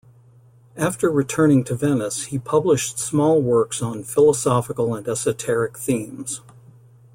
After 0.77 1.11
returning 1.11 1.63
to 1.65 1.75
Venice 1.75 2.23
he 2.23 2.39
published 2.39 2.97
small 2.97 3.39
works 3.39 3.83
on 3.83 4.03
philosophical 4.03 4.95
and 4.95 5.07
esoteric 5.07 5.77
themes. 5.77 6.41